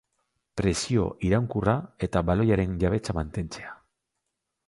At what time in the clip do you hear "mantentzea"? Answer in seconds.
3.21-3.77